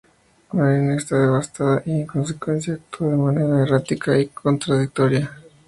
[0.53, 5.29] Marianne está devastada y, en consecuencia, actúa de manera errática y contradictoria.